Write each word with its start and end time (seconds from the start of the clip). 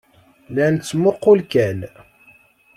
La 0.55 0.65
nettmuqqul 0.73 1.39
kan. 1.51 1.79